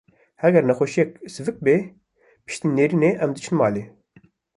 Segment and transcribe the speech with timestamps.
[0.43, 1.75] Heger nexwşiyeke sivik be,
[2.45, 3.83] piştî lênêrînê em diçin malê.